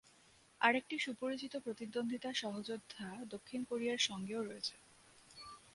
আরেকটি 0.61 0.95
সুপরিচিত 0.99 1.53
প্রতিদ্বন্দ্বিতা 1.57 2.29
সহযোদ্ধা 2.33 3.07
দক্ষিণ 3.29 3.61
কোরিয়ার 3.63 3.99
সঙ্গেও 3.99 4.41
রয়েছে। 4.43 4.75